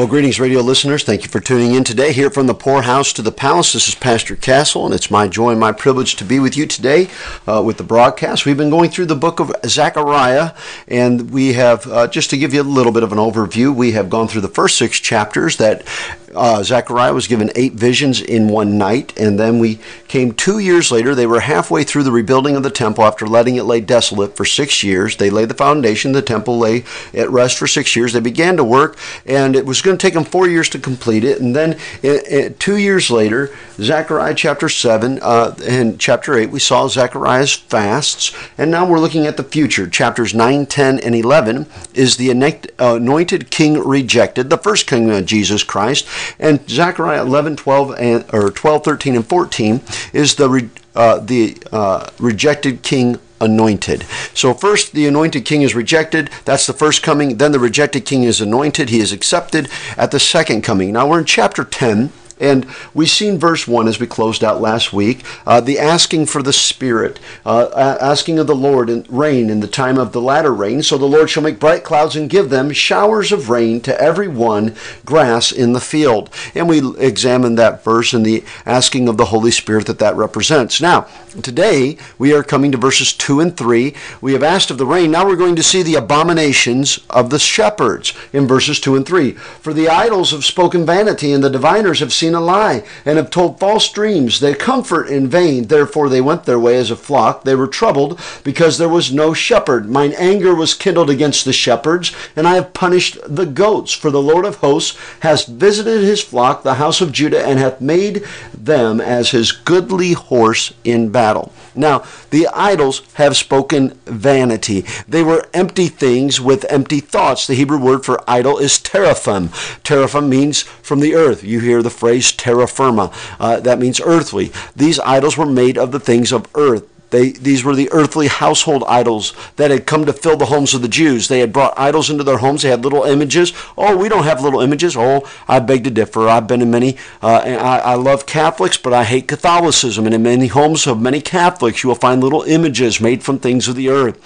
Well, 0.00 0.08
greetings, 0.08 0.40
radio 0.40 0.62
listeners. 0.62 1.04
Thank 1.04 1.24
you 1.24 1.28
for 1.28 1.40
tuning 1.40 1.74
in 1.74 1.84
today. 1.84 2.14
Here 2.14 2.30
from 2.30 2.46
the 2.46 2.54
poorhouse 2.54 3.12
to 3.12 3.20
the 3.20 3.30
palace, 3.30 3.74
this 3.74 3.86
is 3.86 3.94
Pastor 3.94 4.34
Castle, 4.34 4.86
and 4.86 4.94
it's 4.94 5.10
my 5.10 5.28
joy 5.28 5.50
and 5.50 5.60
my 5.60 5.72
privilege 5.72 6.16
to 6.16 6.24
be 6.24 6.40
with 6.40 6.56
you 6.56 6.64
today 6.64 7.10
uh, 7.46 7.62
with 7.62 7.76
the 7.76 7.82
broadcast. 7.82 8.46
We've 8.46 8.56
been 8.56 8.70
going 8.70 8.88
through 8.88 9.04
the 9.04 9.14
book 9.14 9.40
of 9.40 9.52
Zechariah, 9.66 10.52
and 10.88 11.30
we 11.30 11.52
have, 11.52 11.86
uh, 11.86 12.06
just 12.06 12.30
to 12.30 12.38
give 12.38 12.54
you 12.54 12.62
a 12.62 12.64
little 12.64 12.92
bit 12.92 13.02
of 13.02 13.12
an 13.12 13.18
overview, 13.18 13.74
we 13.74 13.92
have 13.92 14.08
gone 14.08 14.26
through 14.26 14.40
the 14.40 14.48
first 14.48 14.78
six 14.78 14.98
chapters 14.98 15.58
that 15.58 15.86
uh, 16.34 16.62
Zechariah 16.62 17.12
was 17.12 17.26
given 17.26 17.50
eight 17.54 17.72
visions 17.72 18.20
in 18.20 18.48
one 18.48 18.78
night, 18.78 19.18
and 19.18 19.38
then 19.38 19.58
we 19.58 19.80
came 20.06 20.32
two 20.32 20.58
years 20.58 20.90
later. 20.90 21.14
They 21.14 21.26
were 21.26 21.40
halfway 21.40 21.82
through 21.82 22.04
the 22.04 22.12
rebuilding 22.12 22.56
of 22.56 22.62
the 22.62 22.70
temple 22.70 23.04
after 23.04 23.26
letting 23.26 23.56
it 23.56 23.64
lay 23.64 23.80
desolate 23.80 24.36
for 24.36 24.44
six 24.44 24.82
years. 24.82 25.16
They 25.16 25.30
laid 25.30 25.48
the 25.48 25.54
foundation, 25.54 26.12
the 26.12 26.22
temple 26.22 26.58
lay 26.58 26.84
at 27.12 27.30
rest 27.30 27.58
for 27.58 27.66
six 27.66 27.96
years. 27.96 28.12
They 28.12 28.20
began 28.20 28.56
to 28.58 28.64
work, 28.64 28.96
and 29.26 29.56
it 29.56 29.66
was 29.66 29.82
going 29.82 29.98
to 29.98 30.00
take 30.00 30.14
them 30.14 30.24
four 30.24 30.48
years 30.48 30.68
to 30.70 30.78
complete 30.78 31.24
it. 31.24 31.40
And 31.40 31.54
then 31.54 31.72
it, 32.02 32.26
it, 32.28 32.60
two 32.60 32.76
years 32.76 33.10
later, 33.10 33.50
Zechariah 33.80 34.34
chapter 34.34 34.68
7 34.68 35.18
uh, 35.22 35.56
and 35.64 35.98
chapter 35.98 36.34
8, 36.34 36.50
we 36.50 36.60
saw 36.60 36.86
Zechariah's 36.86 37.54
fasts, 37.54 38.36
and 38.56 38.70
now 38.70 38.86
we're 38.86 39.00
looking 39.00 39.26
at 39.26 39.36
the 39.36 39.42
future. 39.42 39.88
Chapters 39.88 40.34
9, 40.34 40.66
10, 40.66 41.00
and 41.00 41.14
11 41.14 41.66
is 41.94 42.16
the 42.16 42.30
anointed 42.78 43.50
king 43.50 43.78
rejected, 43.78 44.50
the 44.50 44.58
first 44.58 44.86
king 44.86 45.10
of 45.10 45.26
Jesus 45.26 45.64
Christ. 45.64 46.06
And 46.38 46.68
Zechariah 46.68 47.22
11, 47.22 47.56
12, 47.56 47.94
and, 47.98 48.24
or 48.32 48.50
12, 48.50 48.84
13, 48.84 49.16
and 49.16 49.26
14 49.26 49.80
is 50.12 50.34
the, 50.36 50.48
re, 50.48 50.70
uh, 50.94 51.18
the 51.18 51.56
uh, 51.72 52.10
rejected 52.18 52.82
king 52.82 53.18
anointed. 53.40 54.04
So 54.34 54.52
first 54.52 54.92
the 54.92 55.06
anointed 55.06 55.44
king 55.44 55.62
is 55.62 55.74
rejected. 55.74 56.30
That's 56.44 56.66
the 56.66 56.72
first 56.72 57.02
coming. 57.02 57.38
Then 57.38 57.52
the 57.52 57.58
rejected 57.58 58.04
king 58.04 58.24
is 58.24 58.40
anointed. 58.40 58.90
He 58.90 59.00
is 59.00 59.12
accepted 59.12 59.68
at 59.96 60.10
the 60.10 60.20
second 60.20 60.62
coming. 60.62 60.92
Now 60.92 61.08
we're 61.08 61.20
in 61.20 61.24
chapter 61.24 61.64
10 61.64 62.12
and 62.40 62.66
we've 62.94 63.10
seen 63.10 63.38
verse 63.38 63.68
1 63.68 63.86
as 63.86 64.00
we 64.00 64.06
closed 64.06 64.42
out 64.42 64.60
last 64.60 64.92
week 64.92 65.24
uh, 65.46 65.60
the 65.60 65.78
asking 65.78 66.26
for 66.26 66.42
the 66.42 66.52
Spirit, 66.52 67.20
uh, 67.44 67.96
asking 68.00 68.38
of 68.38 68.46
the 68.46 68.54
Lord 68.54 68.88
and 68.88 69.06
rain 69.10 69.50
in 69.50 69.60
the 69.60 69.66
time 69.66 69.98
of 69.98 70.12
the 70.12 70.20
latter 70.20 70.52
rain. 70.52 70.82
So 70.82 70.96
the 70.96 71.06
Lord 71.06 71.30
shall 71.30 71.42
make 71.42 71.60
bright 71.60 71.84
clouds 71.84 72.16
and 72.16 72.30
give 72.30 72.50
them 72.50 72.72
showers 72.72 73.32
of 73.32 73.50
rain 73.50 73.80
to 73.82 74.00
every 74.00 74.28
one 74.28 74.74
grass 75.04 75.52
in 75.52 75.72
the 75.72 75.80
field. 75.80 76.30
And 76.54 76.68
we 76.68 76.96
examined 76.98 77.58
that 77.58 77.84
verse 77.84 78.12
and 78.12 78.24
the 78.24 78.44
asking 78.64 79.08
of 79.08 79.16
the 79.16 79.26
Holy 79.26 79.50
Spirit 79.50 79.86
that 79.86 79.98
that 79.98 80.16
represents. 80.16 80.80
Now, 80.80 81.02
today 81.42 81.98
we 82.18 82.32
are 82.32 82.42
coming 82.42 82.72
to 82.72 82.78
verses 82.78 83.12
2 83.12 83.40
and 83.40 83.56
3. 83.56 83.94
We 84.20 84.32
have 84.32 84.42
asked 84.42 84.70
of 84.70 84.78
the 84.78 84.86
rain. 84.86 85.10
Now 85.10 85.26
we're 85.26 85.36
going 85.36 85.56
to 85.56 85.62
see 85.62 85.82
the 85.82 85.96
abominations 85.96 87.00
of 87.10 87.30
the 87.30 87.38
shepherds 87.38 88.14
in 88.32 88.46
verses 88.46 88.80
2 88.80 88.96
and 88.96 89.06
3. 89.06 89.32
For 89.32 89.72
the 89.72 89.88
idols 89.88 90.30
have 90.30 90.44
spoken 90.44 90.86
vanity, 90.86 91.32
and 91.32 91.44
the 91.44 91.50
diviners 91.50 92.00
have 92.00 92.12
seen 92.12 92.29
seen 92.30 92.36
a 92.36 92.40
lie, 92.40 92.84
and 93.04 93.18
have 93.18 93.30
told 93.30 93.58
false 93.58 93.90
dreams. 93.90 94.38
They 94.38 94.54
comfort 94.54 95.08
in 95.08 95.28
vain. 95.28 95.64
Therefore 95.64 96.08
they 96.08 96.20
went 96.20 96.44
their 96.44 96.60
way 96.60 96.76
as 96.76 96.90
a 96.90 96.96
flock. 96.96 97.42
They 97.42 97.56
were 97.56 97.66
troubled 97.66 98.20
because 98.44 98.78
there 98.78 98.88
was 98.88 99.12
no 99.12 99.34
shepherd. 99.34 99.90
Mine 99.90 100.12
anger 100.16 100.54
was 100.54 100.74
kindled 100.74 101.10
against 101.10 101.44
the 101.44 101.52
shepherds, 101.52 102.12
and 102.36 102.46
I 102.46 102.54
have 102.54 102.72
punished 102.72 103.18
the 103.26 103.46
goats. 103.46 103.92
For 103.92 104.12
the 104.12 104.22
Lord 104.22 104.44
of 104.44 104.56
hosts 104.56 104.96
has 105.20 105.44
visited 105.44 106.02
his 106.02 106.22
flock, 106.22 106.62
the 106.62 106.74
house 106.74 107.00
of 107.00 107.10
Judah, 107.10 107.44
and 107.44 107.58
hath 107.58 107.80
made 107.80 108.24
them 108.54 109.00
as 109.00 109.30
his 109.30 109.50
goodly 109.50 110.12
horse 110.12 110.72
in 110.84 111.10
battle. 111.10 111.52
Now, 111.80 112.04
the 112.30 112.46
idols 112.48 113.02
have 113.14 113.36
spoken 113.36 113.98
vanity. 114.04 114.84
They 115.08 115.22
were 115.22 115.48
empty 115.54 115.88
things 115.88 116.40
with 116.40 116.66
empty 116.68 117.00
thoughts. 117.00 117.46
The 117.46 117.54
Hebrew 117.54 117.78
word 117.78 118.04
for 118.04 118.22
idol 118.28 118.58
is 118.58 118.78
teraphim. 118.78 119.48
Teraphim 119.82 120.28
means 120.28 120.62
from 120.62 121.00
the 121.00 121.14
earth. 121.14 121.42
You 121.42 121.60
hear 121.60 121.82
the 121.82 121.90
phrase 121.90 122.32
terra 122.32 122.68
firma. 122.68 123.10
Uh, 123.38 123.60
that 123.60 123.78
means 123.78 124.00
earthly. 124.00 124.52
These 124.76 125.00
idols 125.00 125.36
were 125.38 125.46
made 125.46 125.78
of 125.78 125.90
the 125.90 126.00
things 126.00 126.32
of 126.32 126.46
earth. 126.54 126.89
They, 127.10 127.30
these 127.30 127.64
were 127.64 127.74
the 127.74 127.90
earthly 127.92 128.28
household 128.28 128.84
idols 128.86 129.34
that 129.56 129.70
had 129.70 129.86
come 129.86 130.06
to 130.06 130.12
fill 130.12 130.36
the 130.36 130.46
homes 130.46 130.74
of 130.74 130.82
the 130.82 130.88
Jews. 130.88 131.28
They 131.28 131.40
had 131.40 131.52
brought 131.52 131.78
idols 131.78 132.08
into 132.08 132.24
their 132.24 132.38
homes. 132.38 132.62
They 132.62 132.70
had 132.70 132.84
little 132.84 133.02
images. 133.02 133.52
Oh, 133.76 133.96
we 133.96 134.08
don't 134.08 134.24
have 134.24 134.42
little 134.42 134.60
images. 134.60 134.96
Oh, 134.96 135.28
I 135.48 135.58
beg 135.60 135.84
to 135.84 135.90
differ. 135.90 136.28
I've 136.28 136.46
been 136.46 136.62
in 136.62 136.70
many, 136.70 136.96
uh, 137.22 137.42
I, 137.44 137.78
I 137.78 137.94
love 137.94 138.26
Catholics, 138.26 138.76
but 138.76 138.92
I 138.92 139.04
hate 139.04 139.28
Catholicism. 139.28 140.06
And 140.06 140.14
in 140.14 140.22
many 140.22 140.46
homes 140.46 140.86
of 140.86 141.00
many 141.00 141.20
Catholics, 141.20 141.82
you 141.82 141.88
will 141.88 141.96
find 141.96 142.22
little 142.22 142.42
images 142.42 143.00
made 143.00 143.22
from 143.22 143.38
things 143.38 143.68
of 143.68 143.76
the 143.76 143.88
earth 143.88 144.18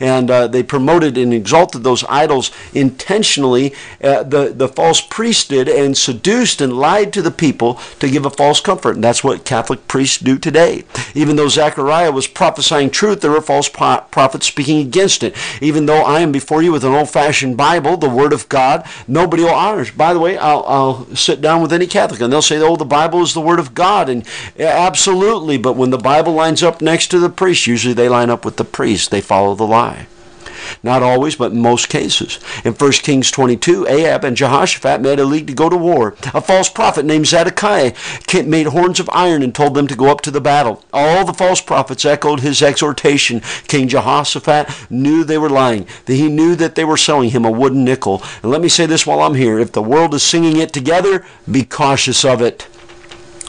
and 0.00 0.30
uh, 0.30 0.46
they 0.46 0.62
promoted 0.62 1.16
and 1.18 1.32
exalted 1.32 1.82
those 1.82 2.04
idols 2.04 2.50
intentionally. 2.74 3.74
Uh, 4.02 4.22
the, 4.22 4.52
the 4.54 4.68
false 4.68 5.00
priest 5.00 5.50
did 5.50 5.68
and 5.68 5.96
seduced 5.96 6.60
and 6.60 6.72
lied 6.72 7.12
to 7.12 7.22
the 7.22 7.30
people 7.30 7.74
to 7.98 8.08
give 8.08 8.24
a 8.24 8.30
false 8.30 8.60
comfort. 8.60 8.96
And 8.96 9.04
that's 9.04 9.24
what 9.24 9.44
Catholic 9.44 9.86
priests 9.88 10.18
do 10.18 10.38
today. 10.38 10.84
Even 11.14 11.36
though 11.36 11.48
Zechariah 11.48 12.12
was 12.18 12.26
prophesying 12.26 12.90
truth, 12.90 13.20
there 13.20 13.30
were 13.30 13.40
false 13.40 13.68
prophets 13.68 14.46
speaking 14.46 14.80
against 14.80 15.22
it. 15.22 15.36
Even 15.62 15.86
though 15.86 16.02
I 16.02 16.18
am 16.18 16.32
before 16.32 16.62
you 16.62 16.72
with 16.72 16.82
an 16.82 16.92
old 16.92 17.08
fashioned 17.08 17.56
Bible, 17.56 17.96
the 17.96 18.10
Word 18.10 18.32
of 18.32 18.48
God, 18.48 18.84
nobody 19.06 19.44
will 19.44 19.54
honor. 19.54 19.86
By 19.96 20.12
the 20.12 20.18
way, 20.18 20.36
I'll, 20.36 20.64
I'll 20.66 21.06
sit 21.14 21.40
down 21.40 21.62
with 21.62 21.72
any 21.72 21.86
Catholic 21.86 22.20
and 22.20 22.32
they'll 22.32 22.42
say, 22.42 22.58
oh, 22.58 22.74
the 22.74 22.84
Bible 22.84 23.22
is 23.22 23.34
the 23.34 23.40
Word 23.40 23.60
of 23.60 23.72
God. 23.72 24.08
And 24.08 24.26
absolutely, 24.58 25.58
but 25.58 25.76
when 25.76 25.90
the 25.90 25.98
Bible 25.98 26.32
lines 26.32 26.64
up 26.64 26.82
next 26.82 27.06
to 27.12 27.20
the 27.20 27.30
priest, 27.30 27.68
usually 27.68 27.94
they 27.94 28.08
line 28.08 28.30
up 28.30 28.44
with 28.44 28.56
the 28.56 28.64
priest. 28.64 29.12
They 29.12 29.20
follow 29.20 29.54
the 29.54 29.66
lie. 29.66 30.08
Not 30.82 31.02
always, 31.02 31.36
but 31.36 31.52
in 31.52 31.60
most 31.60 31.88
cases. 31.88 32.38
In 32.64 32.74
1 32.74 32.92
Kings 32.92 33.30
22, 33.30 33.86
Ahab 33.86 34.24
and 34.24 34.36
Jehoshaphat 34.36 35.00
made 35.00 35.18
a 35.18 35.24
league 35.24 35.46
to 35.48 35.54
go 35.54 35.68
to 35.68 35.76
war. 35.76 36.14
A 36.34 36.40
false 36.40 36.68
prophet 36.68 37.04
named 37.04 37.26
Zedekiah 37.26 37.94
made 38.44 38.66
horns 38.68 39.00
of 39.00 39.10
iron 39.12 39.42
and 39.42 39.54
told 39.54 39.74
them 39.74 39.86
to 39.86 39.96
go 39.96 40.06
up 40.06 40.20
to 40.22 40.30
the 40.30 40.40
battle. 40.40 40.84
All 40.92 41.24
the 41.24 41.32
false 41.32 41.60
prophets 41.60 42.04
echoed 42.04 42.40
his 42.40 42.62
exhortation. 42.62 43.40
King 43.66 43.88
Jehoshaphat 43.88 44.90
knew 44.90 45.24
they 45.24 45.38
were 45.38 45.50
lying. 45.50 45.86
He 46.06 46.28
knew 46.28 46.54
that 46.56 46.74
they 46.74 46.84
were 46.84 46.96
selling 46.96 47.30
him 47.30 47.44
a 47.44 47.50
wooden 47.50 47.84
nickel. 47.84 48.22
And 48.42 48.50
let 48.50 48.60
me 48.60 48.68
say 48.68 48.86
this 48.86 49.06
while 49.06 49.20
I'm 49.20 49.34
here. 49.34 49.58
If 49.58 49.72
the 49.72 49.82
world 49.82 50.14
is 50.14 50.22
singing 50.22 50.58
it 50.58 50.72
together, 50.72 51.24
be 51.50 51.64
cautious 51.64 52.24
of 52.24 52.40
it. 52.40 52.66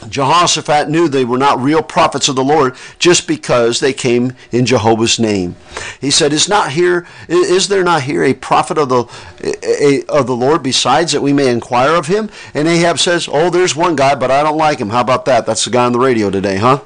Jehoshaphat 0.08 0.88
knew 0.88 1.08
they 1.08 1.24
were 1.24 1.38
not 1.38 1.60
real 1.60 1.82
prophets 1.82 2.28
of 2.28 2.36
the 2.36 2.44
Lord 2.44 2.76
just 2.98 3.26
because 3.26 3.80
they 3.80 3.92
came 3.92 4.34
in 4.50 4.66
Jehovah's 4.66 5.18
name. 5.18 5.56
He 6.00 6.10
said, 6.10 6.32
"Is 6.32 6.48
not 6.48 6.72
here? 6.72 7.06
Is 7.28 7.68
there 7.68 7.84
not 7.84 8.02
here 8.02 8.24
a 8.24 8.34
prophet 8.34 8.78
of 8.78 8.88
the 8.88 9.04
a, 9.42 10.04
of 10.06 10.26
the 10.26 10.36
Lord 10.36 10.62
besides 10.62 11.12
that 11.12 11.22
we 11.22 11.32
may 11.32 11.48
inquire 11.48 11.94
of 11.94 12.06
him?" 12.06 12.30
And 12.54 12.66
Ahab 12.66 12.98
says, 12.98 13.28
"Oh, 13.30 13.50
there's 13.50 13.76
one 13.76 13.96
guy, 13.96 14.14
but 14.14 14.30
I 14.30 14.42
don't 14.42 14.56
like 14.56 14.78
him. 14.78 14.90
How 14.90 15.00
about 15.00 15.24
that? 15.26 15.46
That's 15.46 15.64
the 15.64 15.70
guy 15.70 15.84
on 15.84 15.92
the 15.92 15.98
radio 15.98 16.30
today, 16.30 16.56
huh?" 16.56 16.80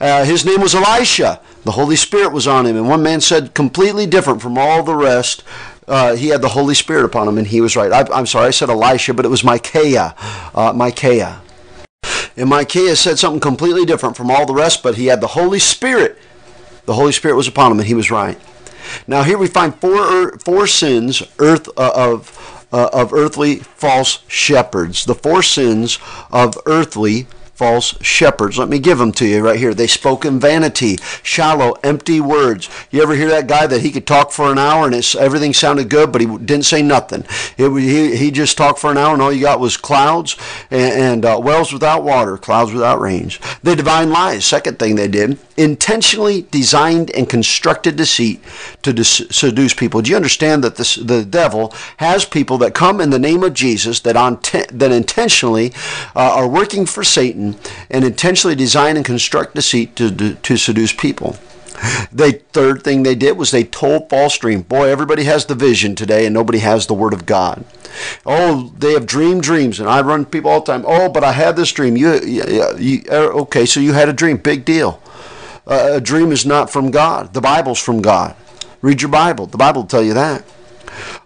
Uh, 0.00 0.24
his 0.24 0.44
name 0.44 0.60
was 0.60 0.74
Elisha. 0.74 1.40
The 1.64 1.72
Holy 1.72 1.96
Spirit 1.96 2.32
was 2.32 2.46
on 2.46 2.66
him, 2.66 2.76
and 2.76 2.88
one 2.88 3.02
man 3.02 3.20
said 3.20 3.54
completely 3.54 4.06
different 4.06 4.42
from 4.42 4.58
all 4.58 4.82
the 4.82 4.96
rest. 4.96 5.44
Uh, 5.86 6.14
he 6.16 6.28
had 6.28 6.42
the 6.42 6.48
Holy 6.48 6.74
Spirit 6.74 7.04
upon 7.04 7.28
him, 7.28 7.38
and 7.38 7.46
he 7.46 7.60
was 7.60 7.76
right. 7.76 7.92
I, 7.92 8.18
am 8.18 8.26
sorry, 8.26 8.48
I 8.48 8.50
said 8.50 8.70
Elisha, 8.70 9.14
but 9.14 9.24
it 9.24 9.28
was 9.28 9.44
Micaiah. 9.44 10.14
Uh, 10.54 10.72
Micaiah. 10.72 11.40
And 12.36 12.48
Micaiah 12.48 12.96
said 12.96 13.18
something 13.18 13.40
completely 13.40 13.84
different 13.84 14.16
from 14.16 14.30
all 14.30 14.46
the 14.46 14.54
rest, 14.54 14.82
but 14.82 14.96
he 14.96 15.06
had 15.06 15.20
the 15.20 15.28
Holy 15.28 15.58
Spirit. 15.58 16.18
The 16.86 16.94
Holy 16.94 17.12
Spirit 17.12 17.36
was 17.36 17.48
upon 17.48 17.72
him, 17.72 17.78
and 17.78 17.86
he 17.86 17.94
was 17.94 18.10
right. 18.10 18.38
Now 19.06 19.22
here 19.22 19.38
we 19.38 19.46
find 19.46 19.74
four 19.74 20.38
four 20.38 20.66
sins 20.66 21.22
earth 21.38 21.68
uh, 21.76 21.92
of 21.94 22.66
uh, 22.72 22.90
of 22.92 23.12
earthly 23.12 23.56
false 23.56 24.24
shepherds. 24.28 25.04
The 25.04 25.14
four 25.14 25.42
sins 25.42 25.98
of 26.30 26.58
earthly 26.66 27.26
false 27.54 27.94
shepherds. 28.02 28.58
Let 28.58 28.68
me 28.68 28.78
give 28.78 28.98
them 28.98 29.12
to 29.12 29.26
you 29.26 29.40
right 29.40 29.58
here. 29.58 29.74
They 29.74 29.86
spoke 29.86 30.24
in 30.24 30.40
vanity, 30.40 30.98
shallow, 31.22 31.72
empty 31.84 32.20
words. 32.20 32.68
You 32.90 33.02
ever 33.02 33.14
hear 33.14 33.28
that 33.28 33.46
guy 33.46 33.66
that 33.66 33.82
he 33.82 33.90
could 33.90 34.06
talk 34.06 34.32
for 34.32 34.50
an 34.50 34.58
hour 34.58 34.86
and 34.86 34.94
it's, 34.94 35.14
everything 35.14 35.52
sounded 35.52 35.90
good, 35.90 36.12
but 36.12 36.20
he 36.20 36.26
didn't 36.26 36.64
say 36.64 36.82
nothing? 36.82 37.24
It, 37.58 37.70
he, 37.78 38.16
he 38.16 38.30
just 38.30 38.56
talked 38.56 38.78
for 38.78 38.90
an 38.90 38.98
hour 38.98 39.12
and 39.12 39.22
all 39.22 39.32
you 39.32 39.42
got 39.42 39.60
was 39.60 39.76
clouds 39.76 40.36
and, 40.70 40.92
and 40.92 41.24
uh, 41.24 41.38
wells 41.42 41.72
without 41.72 42.02
water, 42.02 42.38
clouds 42.38 42.72
without 42.72 43.00
rains. 43.00 43.38
They 43.62 43.74
divine 43.74 44.10
lies. 44.10 44.44
Second 44.44 44.78
thing 44.78 44.96
they 44.96 45.08
did, 45.08 45.38
intentionally 45.56 46.42
designed 46.50 47.10
and 47.10 47.28
constructed 47.28 47.96
deceit 47.96 48.42
to 48.82 49.04
seduce 49.04 49.74
people. 49.74 50.00
Do 50.00 50.10
you 50.10 50.16
understand 50.16 50.64
that 50.64 50.76
this, 50.76 50.96
the 50.96 51.24
devil 51.24 51.74
has 51.98 52.24
people 52.24 52.58
that 52.58 52.74
come 52.74 53.00
in 53.00 53.10
the 53.10 53.18
name 53.18 53.42
of 53.42 53.52
Jesus 53.52 54.00
that 54.00 54.16
on 54.16 54.40
te- 54.40 54.64
that 54.72 54.90
intentionally 54.90 55.72
uh, 56.16 56.32
are 56.34 56.48
working 56.48 56.86
for 56.86 57.04
Satan 57.04 57.41
and 57.90 58.04
intentionally 58.04 58.56
design 58.56 58.96
and 58.96 59.04
construct 59.04 59.54
deceit 59.54 59.96
to, 59.96 60.10
to, 60.14 60.34
to 60.34 60.56
seduce 60.56 60.92
people. 60.92 61.36
The 62.12 62.40
third 62.52 62.82
thing 62.82 63.02
they 63.02 63.14
did 63.14 63.36
was 63.36 63.50
they 63.50 63.64
told 63.64 64.08
false 64.08 64.38
dream. 64.38 64.62
Boy, 64.62 64.88
everybody 64.88 65.24
has 65.24 65.46
the 65.46 65.54
vision 65.54 65.94
today, 65.94 66.26
and 66.26 66.34
nobody 66.34 66.58
has 66.58 66.86
the 66.86 66.94
word 66.94 67.12
of 67.12 67.26
God. 67.26 67.64
Oh, 68.24 68.72
they 68.78 68.92
have 68.92 69.06
dreamed 69.06 69.42
dreams, 69.42 69.80
and 69.80 69.88
I 69.88 70.00
run 70.00 70.24
people 70.24 70.50
all 70.50 70.60
the 70.60 70.72
time. 70.72 70.84
Oh, 70.86 71.08
but 71.08 71.24
I 71.24 71.32
had 71.32 71.56
this 71.56 71.72
dream. 71.72 71.96
You, 71.96 72.20
you, 72.20 72.76
you 72.78 73.02
uh, 73.10 73.42
okay? 73.42 73.66
So 73.66 73.80
you 73.80 73.94
had 73.94 74.08
a 74.08 74.12
dream. 74.12 74.36
Big 74.36 74.64
deal. 74.64 75.02
Uh, 75.66 75.90
a 75.94 76.00
dream 76.00 76.30
is 76.30 76.46
not 76.46 76.70
from 76.70 76.90
God. 76.90 77.34
The 77.34 77.40
Bible's 77.40 77.80
from 77.80 78.00
God. 78.00 78.36
Read 78.80 79.02
your 79.02 79.10
Bible. 79.10 79.46
The 79.46 79.58
Bible 79.58 79.82
will 79.82 79.88
tell 79.88 80.02
you 80.02 80.14
that. 80.14 80.44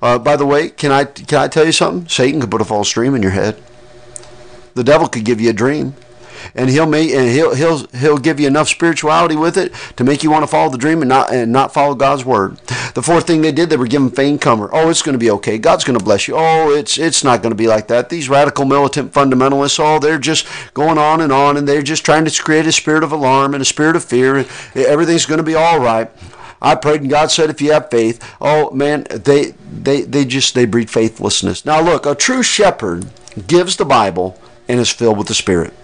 Uh, 0.00 0.18
by 0.18 0.36
the 0.36 0.46
way, 0.46 0.68
can 0.70 0.92
I 0.92 1.04
can 1.04 1.38
I 1.38 1.48
tell 1.48 1.66
you 1.66 1.72
something? 1.72 2.08
Satan 2.08 2.40
could 2.40 2.50
put 2.50 2.60
a 2.60 2.64
false 2.64 2.90
dream 2.90 3.14
in 3.14 3.22
your 3.22 3.32
head. 3.32 3.62
The 4.74 4.84
devil 4.84 5.08
could 5.08 5.24
give 5.24 5.40
you 5.40 5.50
a 5.50 5.54
dream 5.54 5.94
and 6.54 6.70
he'll 6.70 6.86
make 6.86 7.10
and 7.10 7.28
he'll 7.28 7.54
he'll 7.54 7.86
he'll 7.88 8.18
give 8.18 8.40
you 8.40 8.46
enough 8.46 8.68
spirituality 8.68 9.36
with 9.36 9.56
it 9.56 9.72
to 9.96 10.04
make 10.04 10.22
you 10.22 10.30
want 10.30 10.42
to 10.42 10.46
follow 10.46 10.70
the 10.70 10.78
dream 10.78 11.02
and 11.02 11.08
not 11.08 11.32
and 11.32 11.52
not 11.52 11.72
follow 11.72 11.94
God's 11.94 12.24
word. 12.24 12.56
The 12.94 13.02
fourth 13.02 13.26
thing 13.26 13.42
they 13.42 13.52
did, 13.52 13.70
they 13.70 13.76
were 13.76 13.86
giving 13.86 14.10
fame 14.10 14.38
cover. 14.38 14.70
Oh, 14.72 14.88
it's 14.90 15.02
going 15.02 15.14
to 15.14 15.18
be 15.18 15.30
okay. 15.32 15.58
God's 15.58 15.84
going 15.84 15.98
to 15.98 16.04
bless 16.04 16.28
you. 16.28 16.34
Oh, 16.36 16.70
it's 16.70 16.98
it's 16.98 17.24
not 17.24 17.42
going 17.42 17.52
to 17.52 17.56
be 17.56 17.68
like 17.68 17.88
that. 17.88 18.08
These 18.08 18.28
radical 18.28 18.64
militant 18.64 19.12
fundamentalists, 19.12 19.78
oh, 19.78 19.98
they're 19.98 20.18
just 20.18 20.46
going 20.74 20.98
on 20.98 21.20
and 21.20 21.32
on, 21.32 21.56
and 21.56 21.66
they're 21.66 21.82
just 21.82 22.04
trying 22.04 22.24
to 22.24 22.42
create 22.42 22.66
a 22.66 22.72
spirit 22.72 23.04
of 23.04 23.12
alarm 23.12 23.54
and 23.54 23.62
a 23.62 23.66
spirit 23.66 23.96
of 23.96 24.04
fear. 24.04 24.44
Everything's 24.74 25.26
going 25.26 25.38
to 25.38 25.44
be 25.44 25.54
all 25.54 25.78
right. 25.80 26.10
I 26.60 26.74
prayed 26.74 27.02
and 27.02 27.10
God 27.10 27.30
said 27.30 27.50
if 27.50 27.60
you 27.60 27.72
have 27.72 27.90
faith, 27.90 28.22
oh 28.40 28.70
man, 28.70 29.06
they 29.10 29.54
they 29.70 30.02
they 30.02 30.24
just 30.24 30.54
they 30.54 30.64
breed 30.64 30.90
faithlessness. 30.90 31.64
Now 31.64 31.80
look, 31.80 32.06
a 32.06 32.14
true 32.14 32.42
shepherd 32.42 33.06
gives 33.46 33.76
the 33.76 33.84
Bible 33.84 34.38
and 34.68 34.80
is 34.80 34.90
filled 34.90 35.18
with 35.18 35.28
the 35.28 35.34
Spirit. 35.34 35.74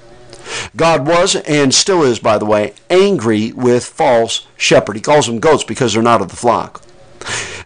God 0.76 1.06
was 1.06 1.36
and 1.36 1.74
still 1.74 2.02
is, 2.02 2.18
by 2.18 2.38
the 2.38 2.46
way, 2.46 2.74
angry 2.88 3.52
with 3.52 3.84
false 3.84 4.46
shepherd. 4.56 4.96
He 4.96 5.02
calls 5.02 5.26
them 5.26 5.38
goats 5.38 5.64
because 5.64 5.92
they're 5.92 6.02
not 6.02 6.22
of 6.22 6.28
the 6.28 6.36
flock. 6.36 6.82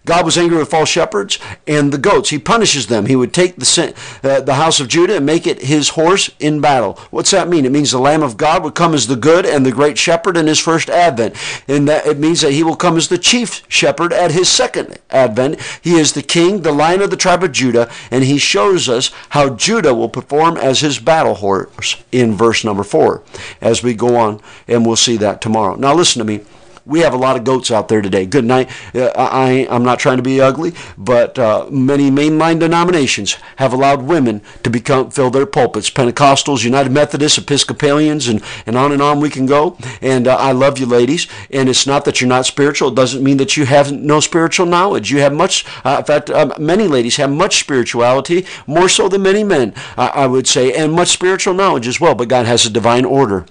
God 0.07 0.25
was 0.25 0.39
angry 0.39 0.57
with 0.57 0.71
false 0.71 0.89
shepherds 0.89 1.39
and 1.67 1.93
the 1.93 1.99
goats. 1.99 2.31
He 2.31 2.39
punishes 2.39 2.87
them. 2.87 3.07
He 3.07 3.17
would 3.17 3.35
take 3.35 3.57
the, 3.57 3.95
uh, 4.23 4.41
the 4.41 4.55
house 4.55 4.79
of 4.81 4.89
Judah 4.89 5.17
and 5.17 5.27
make 5.27 5.47
it 5.47 5.63
his 5.63 5.91
horse 5.91 6.31
in 6.39 6.61
battle. 6.61 6.95
What's 7.11 7.33
that 7.33 7.49
mean? 7.49 7.65
It 7.65 7.73
means 7.73 7.91
the 7.91 7.99
Lamb 7.99 8.23
of 8.23 8.37
God 8.37 8.63
would 8.63 8.77
come 8.77 8.95
as 8.95 9.09
the 9.09 9.17
good 9.17 9.45
and 9.45 9.67
the 9.67 9.73
great 9.73 9.99
shepherd 9.99 10.37
in 10.37 10.47
his 10.47 10.61
first 10.61 10.89
advent. 10.89 11.35
And 11.67 11.89
that 11.89 12.07
it 12.07 12.19
means 12.19 12.41
that 12.41 12.53
he 12.53 12.63
will 12.63 12.77
come 12.77 12.97
as 12.97 13.09
the 13.09 13.19
chief 13.19 13.65
shepherd 13.69 14.13
at 14.13 14.31
his 14.31 14.49
second 14.49 14.99
advent. 15.11 15.61
He 15.83 15.95
is 15.97 16.13
the 16.13 16.23
king, 16.23 16.63
the 16.63 16.73
lion 16.73 17.03
of 17.03 17.11
the 17.11 17.17
tribe 17.17 17.43
of 17.43 17.53
Judah, 17.53 17.91
and 18.11 18.23
he 18.23 18.39
shows 18.39 18.89
us 18.89 19.11
how 19.31 19.51
Judah 19.51 19.95
will 19.95 20.09
perform 20.09 20.57
as 20.57 20.81
his 20.81 21.01
battle 21.01 21.35
horse 21.35 22.03
in 22.13 22.35
verse 22.35 22.65
number 22.65 22.85
four 22.85 23.23
as 23.61 23.83
we 23.83 23.95
go 23.95 24.17
on, 24.17 24.41
and 24.69 24.87
we'll 24.87 24.97
see 24.97 25.17
that 25.17 25.41
tomorrow. 25.41 25.75
Now 25.75 25.95
listen 25.95 26.21
to 26.21 26.25
me 26.25 26.45
we 26.87 27.01
have 27.01 27.13
a 27.13 27.19
lot 27.19 27.37
of 27.37 27.45
goats 27.45 27.71
out 27.71 27.89
there 27.89 28.01
today. 28.01 28.25
Good 28.27 28.45
night. 28.45 28.71
Uh, 28.95 29.11
I, 29.17 29.67
I'm 29.69 29.83
not 29.83 29.99
trying 29.99 30.19
to 30.19 30.23
be 30.23 30.41
ugly, 30.41 30.73
but 30.97 31.39
uh, 31.39 31.67
many 31.69 32.11
mainline 32.11 32.61
denominations 32.61 33.37
have 33.57 33.73
allowed 33.73 34.03
women 34.03 34.41
to 34.63 34.71
become 34.71 35.11
fill 35.11 35.31
their 35.31 35.47
pulpits. 35.47 35.91
Pentecostals, 35.91 36.65
United 36.65 36.93
Methodists, 36.93 37.39
Episcopalians, 37.39 38.29
and, 38.29 38.43
and 38.67 38.77
on 38.77 38.93
and 38.93 39.03
on 39.03 39.21
we 39.21 39.31
can 39.31 39.47
go. 39.47 39.77
And 40.01 40.29
uh, 40.29 40.37
I 40.37 40.53
love 40.53 40.79
you, 40.79 40.87
ladies. 40.87 41.27
And 41.51 41.69
it's 41.69 41.87
not 41.87 42.05
that 42.05 42.21
you're 42.21 42.29
not 42.29 42.47
spiritual. 42.47 42.91
It 42.91 42.95
doesn't 42.95 43.23
mean 43.23 43.39
that 43.39 43.57
you 43.57 43.67
have 43.67 43.93
no 43.93 44.21
spiritual 44.21 44.67
knowledge. 44.67 45.11
You 45.11 45.21
have 45.21 45.33
much. 45.33 45.65
Uh, 45.85 45.97
in 45.99 46.05
fact, 46.05 46.31
uh, 46.31 46.55
many 46.59 46.87
ladies 46.87 47.17
have 47.17 47.31
much 47.31 47.59
spirituality, 47.59 48.47
more 48.67 48.89
so 48.89 49.09
than 49.09 49.23
many 49.23 49.43
men, 49.43 49.75
I 49.97 50.27
would 50.27 50.47
say, 50.47 50.73
and 50.73 50.93
much 50.93 51.09
spiritual 51.09 51.55
knowledge 51.55 51.89
as 51.89 52.01
well. 52.01 52.15
But 52.15 52.29
God 52.29 52.47
has 52.47 52.65
a 52.65 52.71
divine 52.71 53.05
order. 53.05 53.45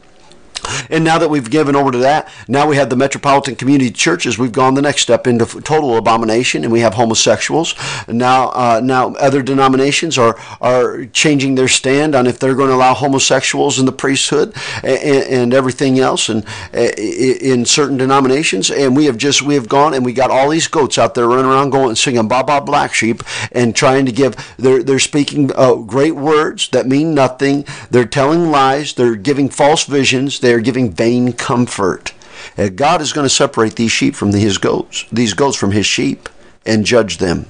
And 0.89 1.03
now 1.03 1.17
that 1.17 1.29
we've 1.29 1.49
given 1.49 1.75
over 1.75 1.91
to 1.91 1.97
that, 1.99 2.29
now 2.47 2.67
we 2.67 2.75
have 2.77 2.89
the 2.89 2.95
metropolitan 2.95 3.55
community 3.55 3.91
churches. 3.91 4.37
We've 4.37 4.51
gone 4.51 4.73
the 4.73 4.81
next 4.81 5.01
step 5.01 5.27
into 5.27 5.45
total 5.61 5.97
abomination, 5.97 6.63
and 6.63 6.71
we 6.71 6.81
have 6.81 6.93
homosexuals. 6.93 7.75
Now, 8.07 8.49
uh, 8.49 8.81
now 8.83 9.13
other 9.15 9.41
denominations 9.41 10.17
are 10.17 10.37
are 10.61 11.05
changing 11.05 11.55
their 11.55 11.67
stand 11.67 12.15
on 12.15 12.27
if 12.27 12.39
they're 12.39 12.55
going 12.55 12.69
to 12.69 12.75
allow 12.75 12.93
homosexuals 12.93 13.79
in 13.79 13.85
the 13.85 13.91
priesthood 13.91 14.53
and, 14.83 15.23
and 15.27 15.53
everything 15.53 15.99
else, 15.99 16.29
and 16.29 16.45
in 16.73 17.65
certain 17.65 17.97
denominations. 17.97 18.71
And 18.71 18.95
we 18.95 19.05
have 19.05 19.17
just 19.17 19.41
we 19.41 19.55
have 19.55 19.67
gone 19.67 19.93
and 19.93 20.05
we 20.05 20.13
got 20.13 20.31
all 20.31 20.49
these 20.49 20.67
goats 20.67 20.97
out 20.97 21.15
there 21.15 21.27
running 21.27 21.45
around 21.45 21.69
going 21.71 21.89
and 21.89 21.97
singing 21.97 22.27
"Ba 22.27 22.43
Ba 22.43 22.61
Black 22.61 22.93
Sheep" 22.93 23.23
and 23.51 23.75
trying 23.75 24.05
to 24.05 24.11
give. 24.11 24.35
They're 24.57 24.83
they're 24.83 24.99
speaking 24.99 25.51
uh, 25.55 25.75
great 25.75 26.15
words 26.15 26.69
that 26.69 26.87
mean 26.87 27.13
nothing. 27.13 27.65
They're 27.89 28.05
telling 28.05 28.51
lies. 28.51 28.93
They're 28.93 29.15
giving 29.15 29.49
false 29.49 29.85
visions. 29.85 30.39
They're 30.39 30.54
giving 30.61 30.91
vain 30.91 31.33
comfort. 31.33 32.13
Uh, 32.57 32.69
God 32.69 33.01
is 33.01 33.13
going 33.13 33.25
to 33.25 33.33
separate 33.33 33.75
these 33.75 33.91
sheep 33.91 34.15
from 34.15 34.31
his 34.31 34.57
goats, 34.57 35.05
these 35.11 35.33
goats 35.33 35.57
from 35.57 35.71
his 35.71 35.85
sheep, 35.85 36.29
and 36.65 36.85
judge 36.85 37.17
them. 37.17 37.47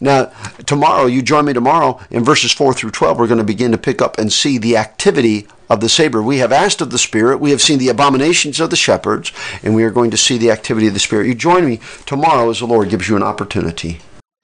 Now, 0.00 0.32
tomorrow, 0.66 1.06
you 1.06 1.22
join 1.22 1.44
me 1.44 1.52
tomorrow 1.52 2.00
in 2.10 2.24
verses 2.24 2.52
4 2.52 2.72
through 2.72 2.90
12. 2.90 3.18
We're 3.18 3.26
going 3.26 3.38
to 3.38 3.44
begin 3.44 3.72
to 3.72 3.78
pick 3.78 4.00
up 4.00 4.18
and 4.18 4.32
see 4.32 4.58
the 4.58 4.76
activity 4.76 5.46
of 5.68 5.80
the 5.80 5.88
saber. 5.88 6.22
We 6.22 6.38
have 6.38 6.52
asked 6.52 6.80
of 6.80 6.90
the 6.90 6.98
Spirit, 6.98 7.38
we 7.38 7.50
have 7.50 7.62
seen 7.62 7.78
the 7.78 7.88
abominations 7.88 8.58
of 8.58 8.70
the 8.70 8.76
shepherds, 8.76 9.32
and 9.62 9.74
we 9.74 9.84
are 9.84 9.90
going 9.90 10.10
to 10.10 10.16
see 10.16 10.36
the 10.36 10.50
activity 10.50 10.88
of 10.88 10.94
the 10.94 11.00
Spirit. 11.00 11.28
You 11.28 11.34
join 11.34 11.64
me 11.64 11.80
tomorrow 12.06 12.50
as 12.50 12.58
the 12.58 12.66
Lord 12.66 12.90
gives 12.90 13.08
you 13.08 13.16
an 13.16 13.22
opportunity. 13.22 14.00